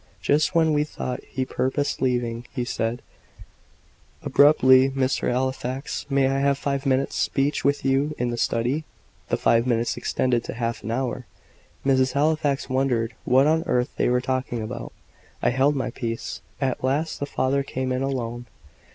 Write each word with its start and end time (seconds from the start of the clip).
Just 0.19 0.55
when 0.55 0.73
we 0.73 0.83
thought 0.83 1.23
he 1.25 1.45
purposed 1.45 2.01
leaving, 2.01 2.47
he 2.51 2.65
said, 2.65 3.03
abruptly, 4.23 4.89
"Mr. 4.89 5.29
Halifax, 5.29 6.07
may 6.09 6.27
I 6.27 6.39
have 6.39 6.57
five 6.57 6.87
minutes' 6.87 7.15
speech 7.15 7.63
with 7.63 7.85
you 7.85 8.15
in 8.17 8.31
the 8.31 8.35
study?" 8.37 8.83
The 9.29 9.37
five 9.37 9.67
minutes 9.67 9.97
extended 9.97 10.43
to 10.45 10.55
half 10.55 10.81
an 10.81 10.89
hour. 10.89 11.27
Mrs. 11.85 12.13
Halifax 12.13 12.67
wondered 12.67 13.13
what 13.25 13.45
on 13.45 13.61
earth 13.67 13.93
they 13.97 14.09
were 14.09 14.21
talking 14.21 14.59
about. 14.63 14.91
I 15.43 15.51
held 15.51 15.75
my 15.75 15.91
peace. 15.91 16.41
At 16.59 16.83
last 16.83 17.19
the 17.19 17.27
father 17.27 17.61
came 17.61 17.91
in 17.91 18.01
alone. 18.01 18.47